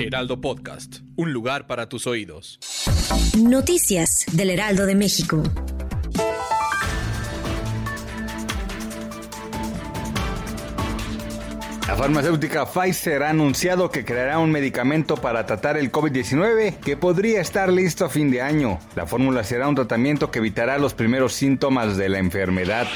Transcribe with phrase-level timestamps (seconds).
[0.00, 0.98] Heraldo Podcast.
[1.16, 2.60] Un lugar para tus oídos.
[3.36, 5.42] Noticias del Heraldo de México.
[11.88, 17.40] La farmacéutica Pfizer ha anunciado que creará un medicamento para tratar el COVID-19 que podría
[17.40, 18.78] estar listo a fin de año.
[18.94, 22.86] La fórmula será un tratamiento que evitará los primeros síntomas de la enfermedad.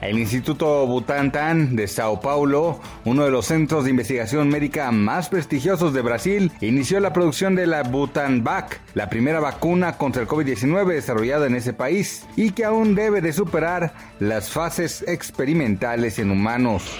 [0.00, 5.92] El Instituto Butantan de Sao Paulo, uno de los centros de investigación médica más prestigiosos
[5.92, 11.46] de Brasil, inició la producción de la Butanvac, la primera vacuna contra el COVID-19 desarrollada
[11.46, 16.98] en ese país y que aún debe de superar las fases experimentales en humanos.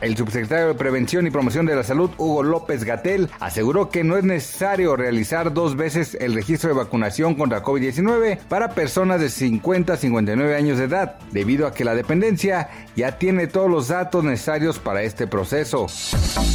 [0.00, 4.16] El subsecretario de Prevención y Promoción de la Salud, Hugo López Gatel, aseguró que no
[4.16, 9.92] es necesario realizar dos veces el registro de vacunación contra COVID-19 para personas de 50
[9.92, 14.24] a 59 años de edad, debido a que la dependencia ya tiene todos los datos
[14.24, 15.86] necesarios para este proceso.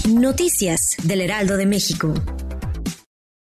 [0.09, 2.13] Noticias del Heraldo de México.